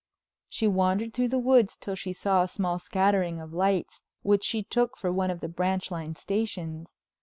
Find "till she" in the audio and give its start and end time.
1.77-2.11